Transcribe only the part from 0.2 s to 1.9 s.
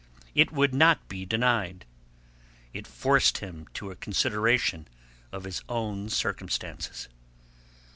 It would not be denied.